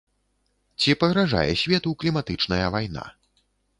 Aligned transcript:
Ці 0.83 0.95
пагражае 1.03 1.53
свету 1.65 1.89
кліматычная 2.05 2.63
вайна? 2.77 3.05